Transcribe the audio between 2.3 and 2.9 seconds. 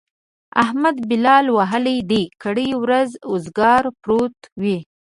کرۍ